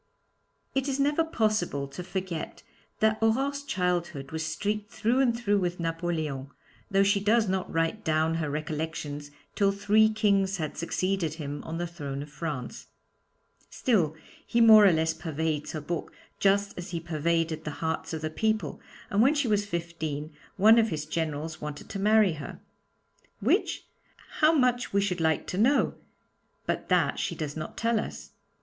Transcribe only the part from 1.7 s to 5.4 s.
to forget that Aurore's childhood was streaked through and